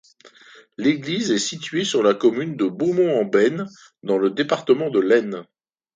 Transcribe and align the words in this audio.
L'église 0.77 1.29
est 1.29 1.37
située 1.37 1.83
sur 1.83 2.01
la 2.01 2.15
commune 2.15 2.57
de 2.57 2.65
Beaumont-en-Beine, 2.65 3.67
dans 4.01 4.17
le 4.17 4.31
département 4.31 4.89
de 4.89 4.99
l'Aisne. 4.99 5.45